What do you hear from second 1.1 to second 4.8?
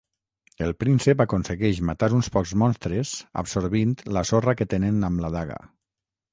aconsegueix matar uns pocs monstres absorbint la sorra que